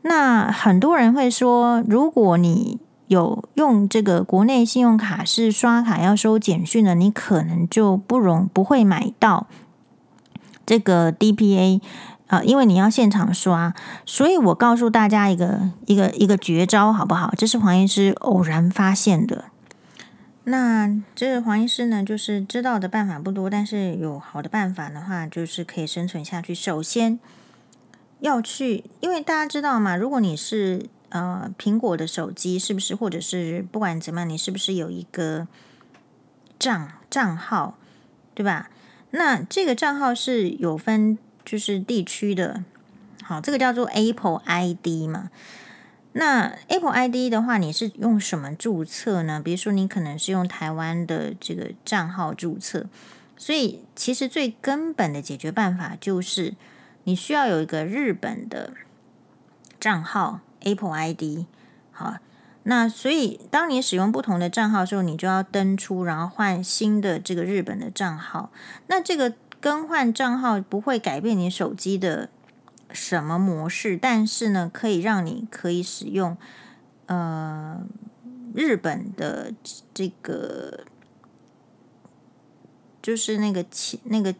[0.00, 9.46] 那很多人会说，如果你有用这个国内信用卡是刷卡要收简讯的，你可能就不容不会买到
[10.64, 11.82] 这个 DPA、
[12.30, 13.74] 呃，因为你要现场刷。
[14.06, 17.32] 所以我告诉大家一个一个一个绝招，好不好？
[17.36, 19.44] 这是黄医师偶然发现的。
[20.44, 26.54] 那这个黄医师呢，就是知道的办法不多，但是有好的办法的话，就是可以生存下去。
[26.54, 27.20] 首先
[28.20, 30.86] 要去，因为大家知道嘛，如果你是。
[31.12, 35.48] 呃，苹果的手机是不是，或者是不管怎么样，你是不是有一个
[36.56, 37.74] 账账号，
[38.32, 38.70] 对吧？
[39.10, 42.64] 那这个账号是有分，就是地区的，
[43.22, 45.30] 好，这个叫做 Apple ID 嘛。
[46.12, 49.40] 那 Apple ID 的话，你是用什么注册呢？
[49.44, 52.86] 比如说，你可能是用台湾的这个账号注册，
[53.36, 56.54] 所以其实最根本的解决办法就是，
[57.04, 58.72] 你需要有一个日本的
[59.78, 60.40] 账号。
[60.62, 61.46] Apple ID，
[61.90, 62.16] 好，
[62.64, 68.50] 那所以当你使用不同的账号的时候，你就要登出，然后换新的这个日本的账号。
[68.88, 72.30] 那这个更换账号不会改变你手机的
[72.90, 76.36] 什么模式，但是呢，可以让你可以使用
[77.06, 77.82] 呃
[78.54, 79.52] 日本的
[79.94, 80.84] 这个，
[83.02, 83.64] 就是那个
[84.04, 84.34] 那个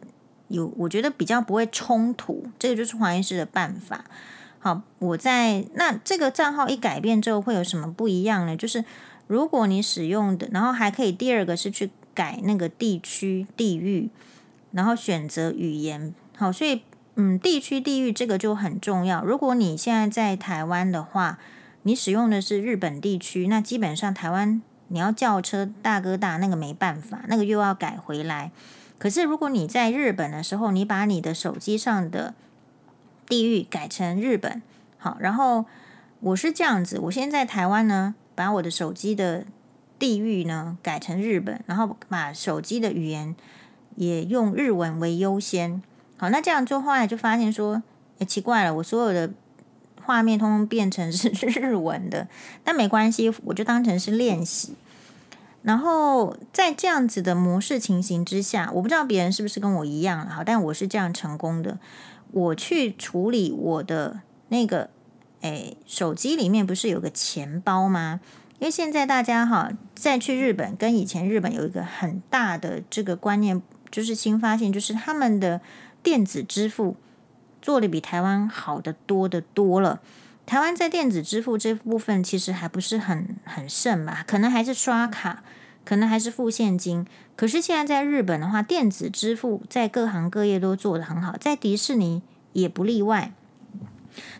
[0.47, 2.47] 有，我觉得比较不会冲突。
[2.59, 4.03] 这个就是黄医师的办法。
[4.59, 8.55] 好，我在那这个账号一改变之后会有什么不一样呢？
[8.57, 8.83] 就是
[9.27, 14.09] 如果你使用的，然后还可以第二个是去改那个地区地域，
[14.71, 16.13] 然后选择语言。
[16.35, 16.81] 好，所以
[17.15, 19.23] 嗯，地区地域这个就很重要。
[19.23, 21.37] 如果你现在在台湾的话，
[21.83, 28.51] 你使用的是日本地区，那基本上台湾你要叫车大哥大那个没办法，那个又要改回来。
[28.97, 32.33] 可是如果你在日本的时候，你把你的手机上的
[33.27, 34.61] 地域改成日本，
[34.97, 35.65] 好，然后
[36.19, 39.45] 我是这样子，我现在在台湾呢，把我的手机的
[39.97, 43.35] 地域呢改成日本，然后把手机的语言
[44.01, 45.79] 也用日文为优先。
[46.17, 47.83] 好，那这样做后来就发现说，
[48.17, 49.31] 诶，奇怪了，我所有的
[50.03, 52.27] 画面通通变成是日文的，
[52.65, 54.73] 但没关系，我就当成是练习。
[55.61, 61.77] 然后在这样子的模式情形之下，我不知道别人是不是跟我一样，好，但我是这样成功的。
[62.31, 64.89] 我去处理我的那个，
[65.41, 68.19] 诶，手机里面不是有个钱包吗？
[68.57, 73.61] 因为现在大家哈，再去日本跟以前日本有一个很大的这个观念，
[73.91, 75.61] 就是新发现，就是他们的
[76.01, 76.95] 电子支付
[77.61, 79.99] 做的比台湾好得多得多了。
[80.45, 85.43] 台湾在电子支付这部分其实还不是很很盛吧，可能还是刷卡。
[85.83, 92.21] 可能还是付现金，可是现在在日本的话，电子支付在各行各业都做得很好，在迪士尼
[92.53, 93.33] 也不例外。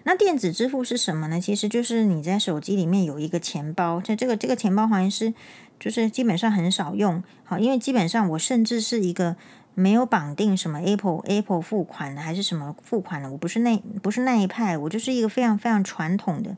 [0.04, 1.42] 那电子支付是什么呢？
[1.42, 5.34] 其实就是你在手机里面有一个钱包，在这个这个钱包好像是
[5.82, 9.36] 就是基本上很少用，好，因为基本上我甚至是一个
[9.74, 16.56] 没有绑定什么 Apple Apple 付款的，还是什么付款的，我不是那不是那一派，我就是一个非常非常传统的。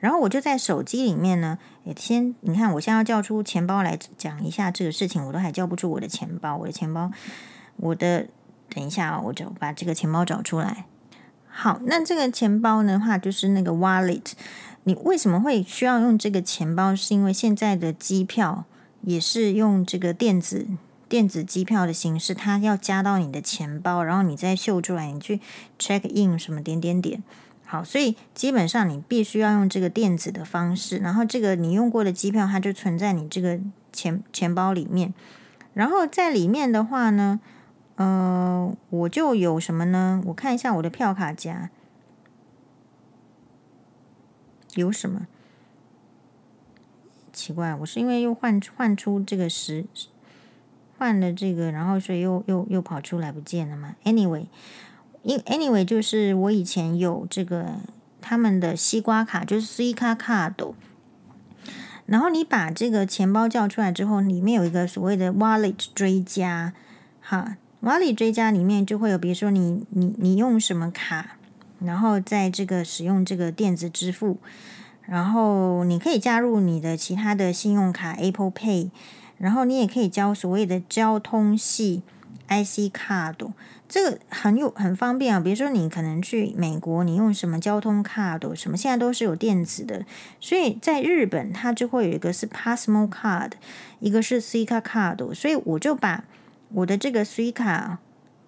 [0.00, 7.10] 然后我就在手机里面呢，也先你看，我现在要叫出钱包来讲一下这个事情，我都还叫不出我的钱包，我的钱包，
[7.76, 8.26] 我的，
[8.68, 10.84] 等一下啊，我就把这个钱包找出来。
[11.48, 14.32] 好，那这个钱包的话，就是那个 wallet。
[14.88, 16.96] 你为什么会需要用这个钱包？
[16.96, 18.64] 是因为现在的机票
[19.02, 20.66] 也是用这个电子
[21.10, 25.40] 电子机票的形式，它要加到你的钱包，然后你再秀出来，你去
[25.78, 27.22] check in 什么点点点。
[27.66, 33.60] 好，所以基本上你必须要用这个电子的方式，然后这个你用过的机票，它就存在你这个
[33.92, 35.12] 钱钱包里面。
[35.74, 37.40] 然后在里面的话呢，
[37.96, 40.22] 呃，我就有什么呢？
[40.28, 41.68] 我看一下我的票卡夹
[44.74, 45.26] 有什么。
[47.32, 49.84] 奇怪，我是因为又换换出这个十
[50.98, 54.46] 换了这个，然后所以又又又跑出来不见了嘛？Anyway。
[55.24, 57.80] 因 anyway 就是我以前有这个
[58.20, 60.74] 他们的西瓜卡，就是 Suica Card。
[62.06, 66.72] 然后你把这个钱包叫出来之后，里面有一个所谓的 Wallet 追加，
[67.20, 71.36] 哈，Wallet 追加里面就会有，比如说你你你用什么卡，
[71.84, 74.38] 然后在这个使用这个电子支付，
[75.06, 78.90] 然后你可以加入你的其他的信用卡 Apple Pay，
[79.38, 82.02] 然后你也可以交所谓的交通系
[82.48, 83.52] IC Card。
[83.88, 90.04] 这个很有很方便啊，比如说你可能去美国，你用什么交通卡都什么，现在都是有电子的。
[90.40, 93.52] 所以在日本，它就会有一个是 Passmo Card，
[94.00, 95.32] 一个是 Suica Card。
[95.32, 96.24] 所以我就把
[96.74, 97.96] 我的这个 Suica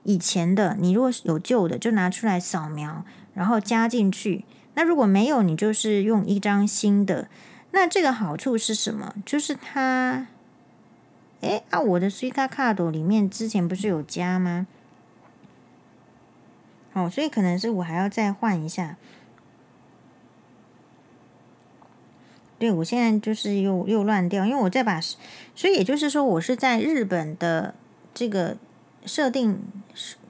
[0.03, 3.03] 以前的，你如果是有旧的，就拿出来扫描，
[3.35, 4.45] 然后加进去。
[4.75, 7.29] 那如果没有，你就是用一张新的。
[7.73, 9.15] 那这个好处是什么？
[9.25, 10.27] 就是它，
[11.41, 14.67] 哎啊，我的 Suica Card 里面之前不是有加吗？
[16.93, 18.97] 哦，所以可能是我还要再换一下。
[22.59, 27.75] 对，我现在就是又又乱掉，因为我再把，所以也就是说，我是在日本的
[28.13, 28.57] 这个
[29.07, 29.61] 设定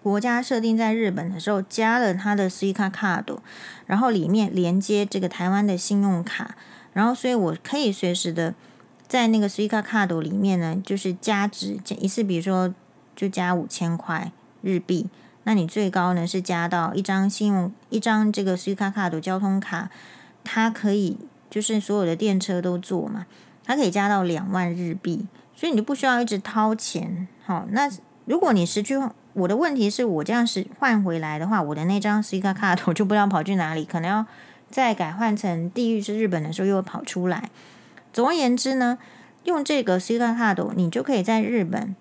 [0.02, 3.38] 国家设定在日本的时候加了它的 Suica Card，
[3.86, 6.56] 然后里面连接这个台湾的信用卡，
[6.92, 8.54] 然后所以我可以随时的
[9.06, 12.74] 在那个 Suica Card 里面呢，就是加值一次，比如说
[13.14, 14.32] 就加五千块
[14.62, 15.08] 日币。
[15.44, 19.90] 那你最高呢是加到一张信用一张这个 Suica Card 交通卡，
[20.44, 21.18] 它可以
[21.50, 23.26] 就是所有的电车都坐嘛，
[23.64, 27.26] 它可以加到两万日币，所以你就不需要一直掏钱。
[27.44, 27.90] 好，那
[28.26, 28.96] 如果你失去，
[29.40, 34.26] 我的问题是我这样是换回来的话，我的那张 Suica Card 我就不知道跑去哪里，可能要
[34.70, 37.50] 再改换成地狱是日本的时候又跑出来。
[38.12, 38.98] 总而言之呢，
[39.44, 41.94] 用这个 Suica Card 你就可以在日本。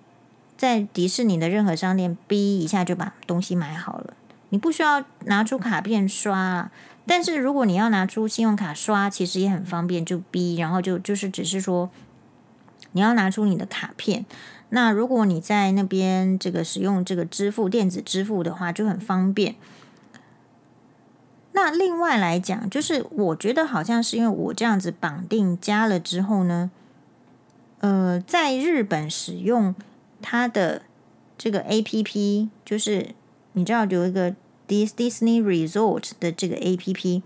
[0.58, 4.14] 在迪士尼的任何商店，哔一下就把东西买好了，
[4.50, 6.70] 你不需要拿出卡片刷。
[7.06, 11.90] 但是如果你要拿出信用卡刷，其实也很方便，就哔，然后就就是只是说
[12.92, 14.26] 你要拿出你的卡片。
[14.70, 19.56] 那如果你在那边这个使用这个支付电子支付的话，就很方便。
[21.52, 26.72] 那另外来讲，就是我觉得好像是因为我这样子绑定加了之后呢，
[27.80, 29.76] 呃，在日本使用。
[30.22, 30.82] 它的
[31.38, 33.16] 这个 A P P 就是
[33.54, 34.32] 你知道有一个
[34.68, 37.24] Dis Disney Resort 的这个 A P P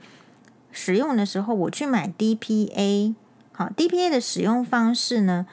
[0.71, 3.15] 使用的时候，我去买 D P A，
[3.51, 5.47] 好 D P A 的使用方式呢，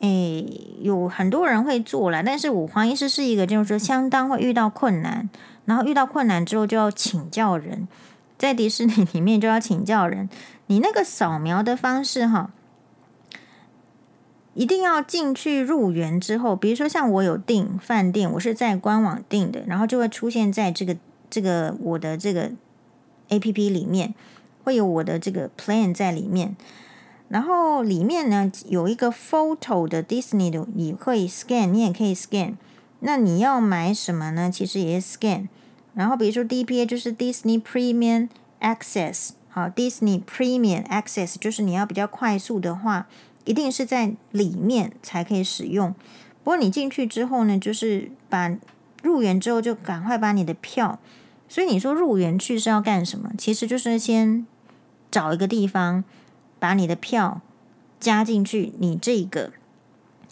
[0.00, 0.44] 诶，
[0.80, 5.30] 有很多人会做了，但是我黄医师是一个就是说相当会遇到困难，
[5.64, 7.86] 然后遇到困难之后就要请教人，
[8.38, 10.28] 在迪士尼里面就要请教人，
[10.66, 12.50] 你那个扫描的方式哈。
[14.54, 20.96] 一定要进去入园之后，比如说像我有订饭店，我是在官网订的，然后就会出现在这个
[21.30, 22.50] 这个我的这个
[23.28, 24.12] APP 里面，
[24.64, 26.56] 会有我的这个 plan 在里面。
[27.30, 32.56] 然后里面呢有一个 photo 的 Disney 的，你可以 scan，你也可以 scan。
[32.98, 34.50] 那你要买什么呢？
[34.50, 35.48] 其实也是 scan。
[35.94, 38.28] 然后比如说 DPA 就是 Disney Premium
[38.60, 43.06] Access，好，Disney Premium Access 就是你要比较快速的话。
[43.46, 45.94] 一定是在里面才可以使用。
[46.44, 48.54] 不过你进去之后呢，就是把
[49.02, 50.98] 入园之后就赶快把你的票。
[51.48, 53.30] 所以你说入园去是要干什么？
[53.38, 54.46] 其实就是先
[55.10, 56.04] 找一个地方
[56.60, 57.40] 把你的票
[57.98, 59.50] 加进去你这个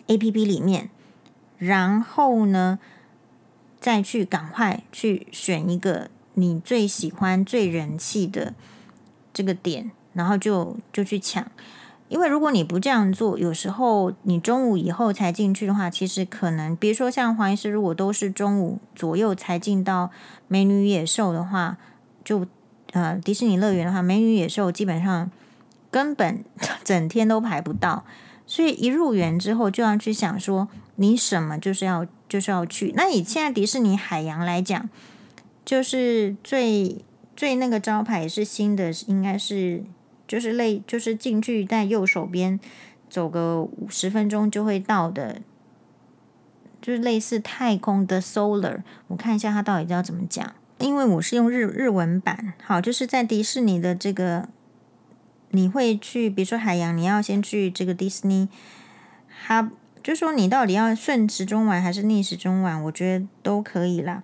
[0.07, 0.91] APP 里面，
[1.59, 2.79] 然后呢
[3.81, 8.55] 再去赶快去选一个你最喜欢、最人气的
[9.33, 11.51] 这个点，然后就就去抢。
[12.09, 20.11] 因为如果你不这样做，有时候你中午以后才进去的话，其实可能，比如说像黄医师，如果都是中午左右才进到
[20.47, 21.77] 美女野兽的话，
[22.25, 22.47] 就
[22.93, 25.31] 呃迪士尼乐园的话，美女野兽基本上
[25.91, 26.45] 根本
[26.85, 28.05] 整天都排不到，
[28.47, 32.93] 所以一入园之后就要去想说，你什么就是要就是要去。
[32.97, 34.89] 那以现在迪士尼海洋来讲，
[35.65, 37.05] 就是最
[37.37, 39.85] 最那个招牌是新的，应该是
[40.27, 42.59] 就是类就是进去在右手边
[43.09, 45.41] 走个五十分钟就会到的。
[46.81, 50.55] 就是类似太空的 Solar，我看一下它到底要怎么讲。
[50.79, 54.49] 因为我是用日日文版，好，就是在迪士尼的这个，
[55.51, 58.49] 你会去，比如说海洋，你要先去这个迪士尼，
[59.47, 59.71] 它
[60.03, 64.23] 就说你到底要顺时钟玩还是逆时钟玩，我觉得都可以啦。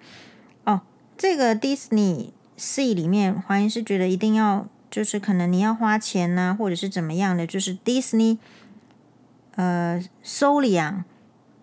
[0.64, 0.80] 哦，
[1.16, 8.38] 这个迪士尼 Sea 里面，黄医师觉得一定要，就是可能你要花钱呐、或者是怎么样的，就是迪士尼，
[9.56, 11.04] 呃，Soliang。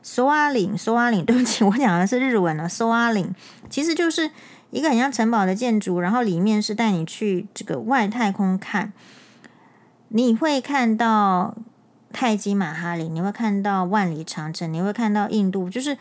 [0.04, 2.68] 索瓦林，索瓦林，对不起，我讲的是日文了。
[2.68, 3.36] 索瓦林
[3.70, 4.32] 其实就是
[4.72, 8.92] 一个很像城堡的建筑，然后里面是带你去这个外太空看。
[10.14, 11.56] 你会看到
[12.12, 15.98] 泰姬玛哈陵，你会看到万里长城，你会看到印度，就是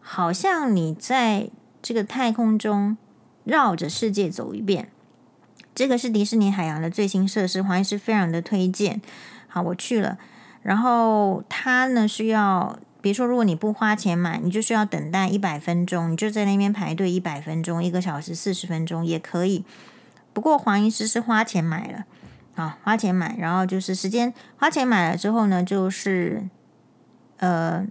[0.00, 1.48] 好像你在
[1.80, 2.96] 这个太空中
[3.44, 4.88] 绕着世界走一遍。
[5.74, 9.00] 这个是迪士尼海洋的最新设施，黄医师非常的推荐。
[9.46, 10.18] 好，我去了，
[10.62, 12.78] 然后它呢需要。
[13.02, 19.64] 比如说，如果你不花钱买，你就需要等待一百分钟，你就在那边排队一百分钟，一个小时四十分钟也可以。
[20.32, 22.04] 不过黄医师是花钱买了，
[22.56, 26.48] 啊，花钱买，然后就是时间花钱买了之后呢，就是
[27.36, 27.86] 呃，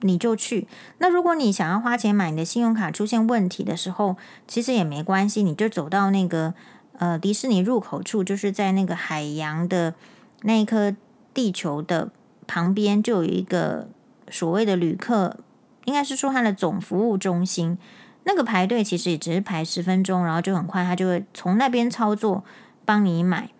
[0.00, 0.68] 你就去。
[0.98, 6.54] 那如果你想要花钱买，你的信用卡出现问题的时候，其实也没关系，你就走到那个
[6.98, 9.94] 呃迪士尼入口处，就是在那个海洋的
[10.42, 10.94] 那一颗
[11.34, 12.12] 地球的
[12.46, 13.88] 旁边，就有一个。
[14.30, 15.36] 所谓的旅客，
[15.84, 17.76] 应该是说他的总服务中心，
[18.24, 22.42] 那个排队其实也只是排十分钟，然后就很快，他就会从那边操作
[22.86, 23.50] 帮你买，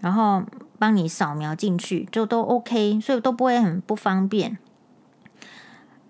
[0.00, 0.42] 然后
[0.78, 4.58] 帮你扫描进去，就都 OK，所以都不会很不方便。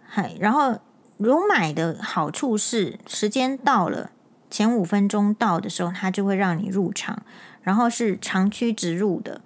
[0.07, 0.79] 嗨，然后
[1.17, 4.11] 如买的好处是，时间到了，
[4.51, 7.23] 前五分钟到的时候，他就会让你入场，
[7.63, 9.41] 然后是长驱直入的，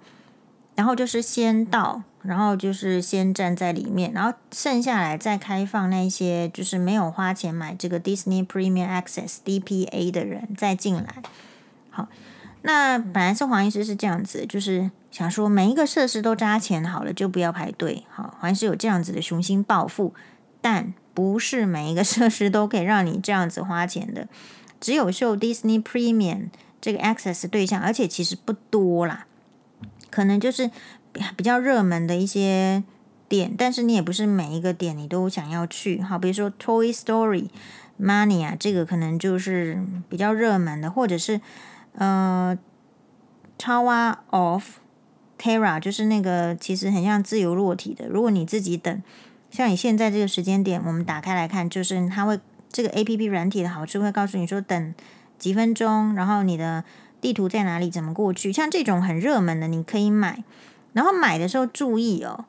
[0.75, 2.03] 然后就是先到。
[2.21, 11.23] 然后就是先站在里面，然后剩下来再开放那些就是没有花钱买这个 Disney Premium Access DPA 的人再进来。
[11.89, 12.09] 好，
[12.61, 18.05] 那本来是黄医师是这样子，就是想说每一个设施都加钱好了，就不要排队。
[18.09, 20.13] 好，黄医师有这样子的雄心抱负，
[20.61, 24.27] 但不是每一个设施都可以让你这样子花钱的，
[24.79, 26.49] 只有秀 Disney Premium
[26.79, 29.25] 这个 Access 对象，而且其实不多啦，
[30.09, 30.69] 可能就是。
[31.35, 32.83] 比较热门的一些
[33.27, 35.99] 点，但是你也不是每一个点你都想要去。
[35.99, 37.49] 好，比如说 Toy Story
[37.99, 41.41] Mania 这个可能就是比较热门的，或者是
[41.99, 42.57] 呃
[43.59, 44.79] Tower of
[45.37, 48.07] Terra 就是那个其实很像自由落体的。
[48.07, 49.03] 如果你自己等，
[49.51, 52.39] 像你现在这个时间点，我们打开来看，就是它会
[52.71, 54.95] 这个 APP 软体的好处会告诉你说等
[55.37, 56.83] 几分钟，然后你的
[57.19, 58.51] 地图在哪里，怎么过去。
[58.51, 60.43] 像这种很热门的，你可以买。
[60.93, 62.45] 然后买的时候注意哦，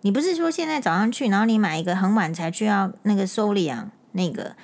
[0.00, 4.56] 你不是说现在早上去，然后你买一个很晚才去要那个 Soliang 那个，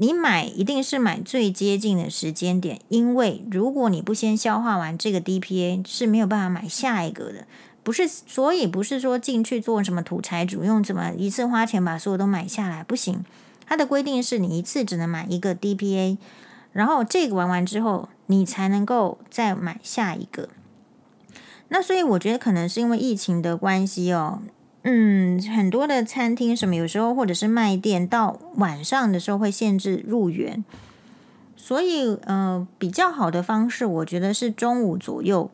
[0.00, 7.48] 你买一定是买最接近的时间点，因为如果你不先消化完这个 DPA 是没有办法买下一个的，
[7.82, 13.24] 不是，所以不是说进去做什么土财主，用什么一次花钱把所有都买下来不行，
[13.66, 16.16] 它的规定是你一次只能买一个 DPA，
[16.72, 20.48] 然后这个玩完之后，你才能够再买下一个。
[21.70, 24.42] 那所以我觉得可能是因为疫情的关系哦，
[24.90, 30.64] 嗯，很多的餐厅什么有时候或者是卖店到晚上的时候会限制入园，
[31.58, 35.50] 所以呃比较好的方式，我觉得是中午左右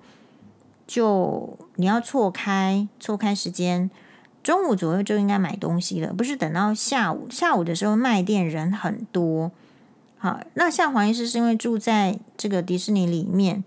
[0.87, 3.91] 就你要错开错开时间，
[4.41, 9.51] 中午左右就应该买东西了，不是等到下午，下午的时候卖店人很多。
[10.18, 13.64] 好，那像黄医师是因为住在这个迪士尼里面。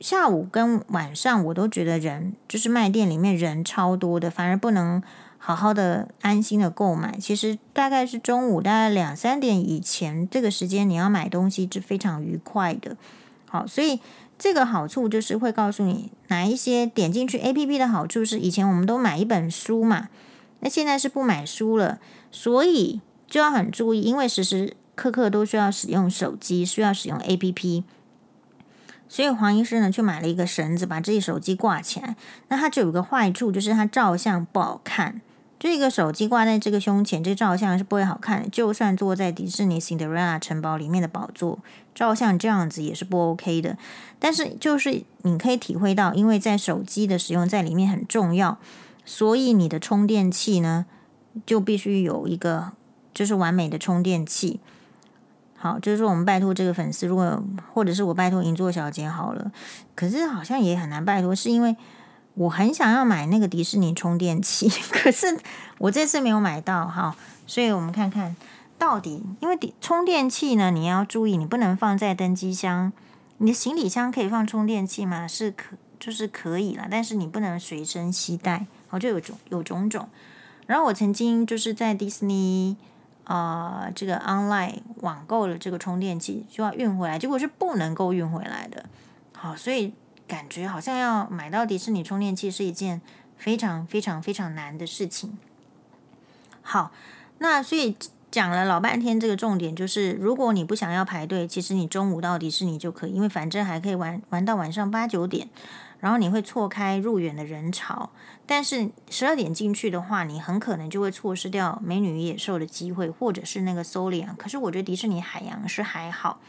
[0.00, 5.02] 下午跟晚上我都觉得人就是卖店里面人超多的，反而不能
[5.36, 7.18] 好好的安心的购买。
[7.18, 12.96] 其实大概是中午大概两三点以前这个时间，你要买东西是非常愉快的。
[13.46, 14.00] 好，所以
[14.38, 20.08] 这个好处就是会告诉你哪一些点进去 APP 的好处是以前我们都买一本书嘛，
[20.60, 21.98] 那现在是不买书了，
[22.30, 27.84] 所以就要很注意，因为时时刻刻都需要使用手机，需要使用 APP。
[29.12, 32.14] 所以黄医师呢，去买了一个绳子，把自己手机挂起来。
[32.46, 35.20] 那它就有个坏处，就是它照相不好看。
[35.58, 38.48] 这个手机挂在这个胸前，这照相是不会好看的。
[38.48, 41.58] 就算坐在迪士尼 Cinderella 城堡里面的宝座，
[41.92, 43.76] 照相这样子也是不 OK 的。
[44.20, 48.58] 但是就是你可以体会到，因为在手机的使用在里面很重要，
[49.04, 50.86] 所以你的充电器呢
[51.44, 52.70] 就必须有一个
[53.12, 54.60] 就是完美的充电器。
[55.60, 57.40] 好，就是说我们拜托这个粉丝，如果
[57.72, 59.52] 或者是我拜托银座小姐好了，
[59.94, 61.76] 可是好像也很难拜托，是因为。
[62.34, 65.36] 我很想要买那个迪士尼充电器， 可是
[65.78, 68.34] 我这次没有买到哈，所以我们看看
[68.78, 72.92] 到底，因为充电器呢，你要注意，你不能放在登机箱，
[73.38, 75.26] 你的行李箱可以放充电器吗？
[75.26, 80.08] 是可，就是可以啦，但是你不能随身携带，好，就有种有种种。
[80.66, 82.76] 然后我曾经就是在迪士尼、
[83.34, 88.84] 呃、这个 online 网购了这个充电器，就要运回来，结果是不能够运回来的，
[89.32, 89.94] 好，所以。
[90.30, 93.00] 感觉好像要买到迪士尼充电器是一件
[93.36, 95.36] 非常非常非常难的事情。
[96.62, 96.92] 好，
[97.38, 97.96] 那所以
[98.30, 105.48] 讲了老半天，这个重点就是，如果你不想要排队，其实你中午到迪士尼就可以，因为反正还可以玩玩到晚上八九点，
[106.00, 108.10] 然后你会错开入园的人潮。
[108.46, 114.34] 但是十二点进去的话，你很可能就会错失掉美女与野兽的机会，或者是那个 Solion。
[114.36, 116.40] 可是我觉得迪士尼海洋是还好。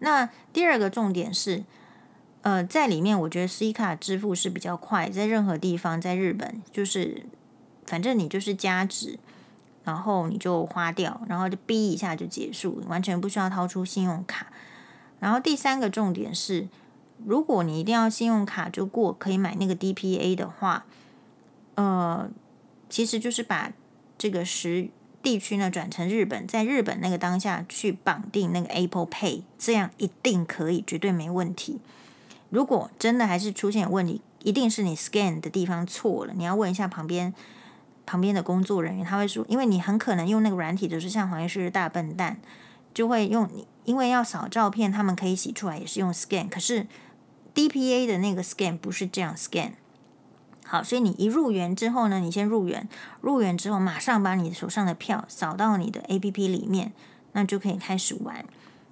[0.00, 1.64] 那第二个重点是。
[2.44, 7.24] 呃，在里面我觉得 C 卡支付是比较快，在任何地方，在日本就是，
[7.86, 9.16] 反正你就是加值，
[9.84, 14.48] 然后你就花掉，然后就哔一下就结束，完全不需要掏出信用卡。
[15.20, 16.66] 然后第三个重点是，
[17.26, 20.84] 如果你一定要信用卡就过，可以买那个 DPA 的话，
[21.74, 22.28] 呃，
[22.88, 23.72] 其实就是把
[24.18, 24.88] 这个十
[25.22, 31.78] 地区呢转成日本，在日本那个当下去绑定那个 Apple Pay，这样一定可以，绝对没问题。
[32.50, 36.34] 如果真的还是出现问题，一定是你 scan 的地方错了。
[36.36, 37.32] 你要问一下旁边
[38.04, 42.38] 旁边的工作人员，他会说，因为你很可能用那个软体，就是像黄医师大笨蛋，
[42.92, 46.48] 就会用你，因为要扫照片，他们可以洗出来，也是用 scan。
[46.48, 46.86] 可是
[47.54, 49.72] DPA 的那个 scan 不是这样 scan。
[50.64, 52.88] 好，所以你一入园之后呢，你先入园，
[53.20, 56.92] 入园之后马上把你手上的票扫到你的 APP 里面，
[57.32, 58.44] 那就可以开始玩。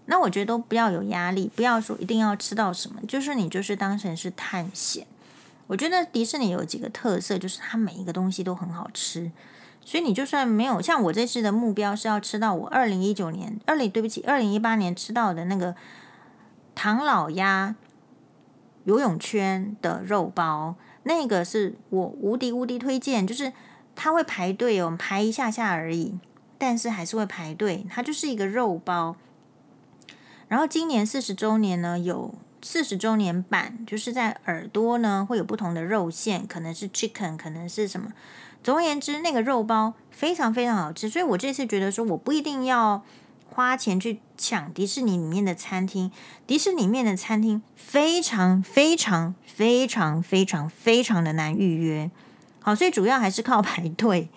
[0.07, 5.07] 那我觉得都不要有压力，不要说一定要吃到什么，就是你就是当成是探险。
[5.69, 9.31] 我觉得迪士尼有几个特色，就是它每一个东西都很好吃，
[9.85, 15.77] 所以你就算没有像我这次的目标是要吃到我二零一九年，二零对不起，二零一八年吃到的那个
[16.75, 17.77] 唐老鸭
[18.85, 23.53] 游泳圈的肉包，那个是我无敌无敌推荐，就是
[23.95, 26.19] 它会排队哦，排一下下而已，
[26.59, 29.17] 但是还是会排队，它就是一个肉包。
[30.49, 38.13] 然后今年四十周年呢，有四十周年版，就是在耳朵呢会有不同的肉馅，可能是 chicken，可能是什么。
[38.63, 43.03] 总而言之，那个肉包非常非常好吃，所以我这次觉得说，我不一定要
[43.53, 46.11] 花钱去抢迪士尼里面的餐厅，
[46.47, 52.11] 迪士尼里面的餐厅非常非常非常非常非常的难预约，
[52.63, 54.29] 好，所以主要还是靠排队。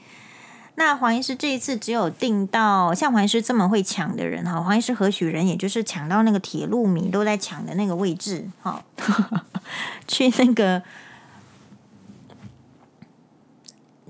[0.75, 5.55] 那黄医师这一次只有订到像黄医师这么会抢的人哈，黄医师何许人也？
[5.55, 8.83] 就是抢到那个铁路迷都在抢的那个位置，哈，
[10.07, 10.81] 去那个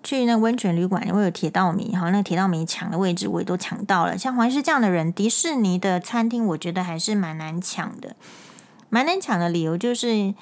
[0.04, 4.18] 去那温泉旅馆，因为有铁道迷哈，那铁道迷抢的位置我也都抢到了。
[4.18, 8.16] 像黄医师这样的人，迪士尼的餐厅我觉得还是蛮难抢的，
[8.90, 10.34] 蛮难抢的理由就是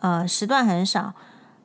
[0.00, 1.14] 呃时段很少。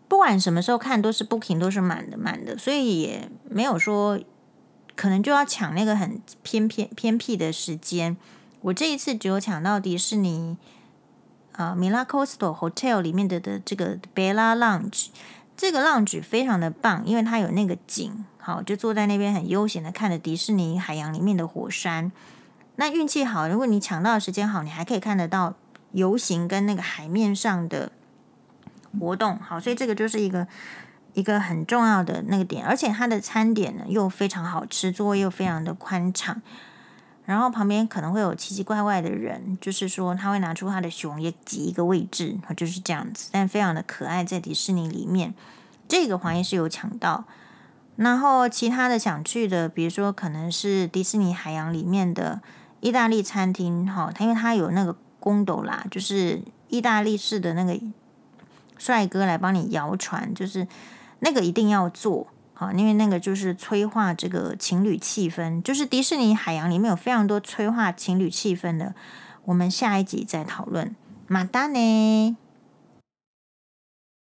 [0.07, 4.19] 不管什么时候看，都是 booking 都是满的满的，所以也没有说
[4.95, 8.17] 可能就要抢那个很偏偏偏僻的时间。
[8.59, 10.57] 我这一次只有抢到迪士尼
[11.53, 15.07] 啊米拉 Costa Hotel 里面的的这个 Bella Lounge，
[15.61, 22.11] 这个 lounge 非常的棒，因为它有那个景，好就坐在那边很悠闲的看着迪士尼海洋里面的火山。
[22.77, 25.53] 那运气好，如果你抢到的时间好，你还可以看得到
[25.91, 27.91] 游行跟那个海面上的。
[28.99, 30.47] 活动好，所以这个就是一个
[31.13, 36.41] 一个很重要的那个点，而且它的餐点呢又非常好吃，座位又非常的宽敞，
[37.31, 45.33] 然后旁边可能会有奇奇怪怪的人，就是说他会拿出他的熊也挤一个位置，就是这样子，但非常的可爱，在迪士尼里面，
[45.87, 47.23] 这个环也是有抢到，
[47.95, 52.41] 然后其他的想去的，比如说可能是迪士尼海洋里面的
[52.81, 57.79] 意大利餐厅，哈，它因为它有那个贡多拉，就是意大利式的那个。
[58.77, 60.67] 帅哥来帮你摇船，就是
[61.19, 62.25] 那个一定要做
[62.61, 65.59] 啊，因为那个就是催化这个情侣气氛。
[65.63, 68.93] 就是迪士尼海洋里面有非常多催化情侣气氛的，
[69.45, 70.95] 我们下一集再讨论。
[71.25, 72.37] 马达呢？